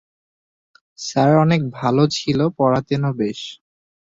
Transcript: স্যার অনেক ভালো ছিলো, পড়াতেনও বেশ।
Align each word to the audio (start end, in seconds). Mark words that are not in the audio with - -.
স্যার 0.99 1.31
অনেক 1.37 1.61
ভালো 1.73 2.03
ছিলো, 2.17 2.45
পড়াতেনও 2.57 3.11
বেশ। 3.13 3.39